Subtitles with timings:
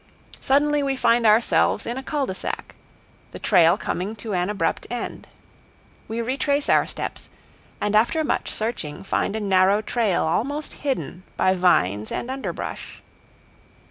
[0.39, 2.73] Suddenly we find ourselves in a cul de sac;
[3.33, 5.27] the trail coming to an abrupt end.
[6.07, 7.29] We retrace our steps,
[7.79, 13.03] and after much searching, find a narrow trail almost hidden by vines and underbrush.